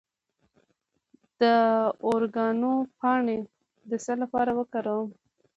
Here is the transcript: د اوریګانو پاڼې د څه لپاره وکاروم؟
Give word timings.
د 1.39 1.41
اوریګانو 2.05 2.71
پاڼې 2.99 3.37
د 3.89 3.91
څه 4.03 4.13
لپاره 4.21 4.51
وکاروم؟ 4.59 5.09